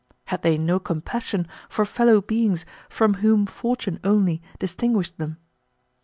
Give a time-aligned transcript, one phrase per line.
[0.25, 5.37] Had they no compassion for fellow beings from whom fortune only distinguished them?